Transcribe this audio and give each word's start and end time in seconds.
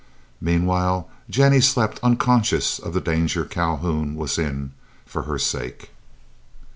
Meanwhile 0.41 1.07
Jennie 1.29 1.61
slept 1.61 1.99
unconscious 2.01 2.79
of 2.79 2.95
the 2.95 3.01
danger 3.01 3.45
Calhoun 3.45 4.15
was 4.15 4.39
in 4.39 4.71
for 5.05 5.21
her 5.29 5.37
sake. 5.37 5.91